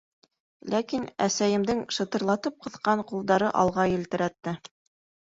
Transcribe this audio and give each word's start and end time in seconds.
Ләкин 0.73 1.05
әсәйемдең 1.25 1.85
шытырлатып 1.97 2.59
ҡыҫҡан 2.67 3.07
ҡулдары 3.13 3.55
алға 3.63 3.89
елтерәтте. 3.97 4.61